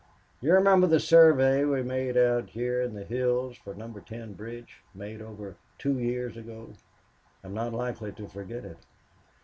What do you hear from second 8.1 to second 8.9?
to forget it."